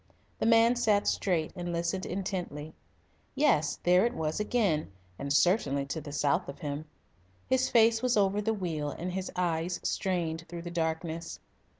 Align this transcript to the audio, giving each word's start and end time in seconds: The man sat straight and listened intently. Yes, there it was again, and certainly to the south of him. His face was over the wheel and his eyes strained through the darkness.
The 0.39 0.47
man 0.47 0.75
sat 0.75 1.05
straight 1.05 1.53
and 1.55 1.71
listened 1.71 2.07
intently. 2.07 2.73
Yes, 3.35 3.77
there 3.83 4.03
it 4.03 4.15
was 4.15 4.39
again, 4.39 4.91
and 5.19 5.31
certainly 5.31 5.85
to 5.85 6.01
the 6.01 6.11
south 6.11 6.49
of 6.49 6.57
him. 6.57 6.85
His 7.47 7.69
face 7.69 8.01
was 8.01 8.17
over 8.17 8.41
the 8.41 8.51
wheel 8.51 8.89
and 8.89 9.11
his 9.13 9.31
eyes 9.35 9.79
strained 9.83 10.45
through 10.49 10.63
the 10.63 10.71
darkness. 10.71 11.39